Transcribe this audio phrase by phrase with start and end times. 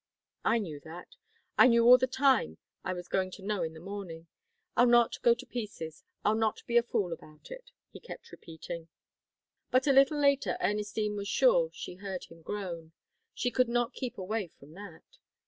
[0.43, 1.09] I knew that.
[1.59, 4.25] I knew all the time I was going to know in the morning.
[4.75, 6.03] I'll not go to pieces.
[6.25, 8.87] I'll not be a fool about it," he kept repeating.
[9.69, 12.93] But a little later Ernestine was sure she heard him groan.
[13.35, 15.03] She could not keep away from that.